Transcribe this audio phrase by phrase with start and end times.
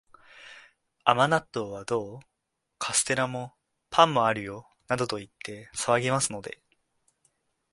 [1.03, 2.19] 甘納豆はどう？
[2.79, 3.53] カステラも、
[3.91, 6.59] パンもあるよ、などと言って騒ぎますので、